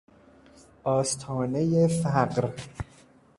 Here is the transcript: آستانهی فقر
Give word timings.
آستانهی 0.83 1.87
فقر 1.87 2.51